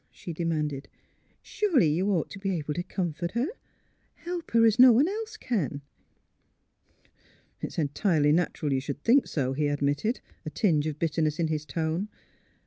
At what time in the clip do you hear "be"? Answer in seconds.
2.39-2.57